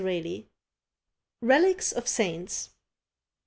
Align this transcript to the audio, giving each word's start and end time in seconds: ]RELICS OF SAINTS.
]RELICS 1.41 1.91
OF 1.91 2.07
SAINTS. 2.07 2.69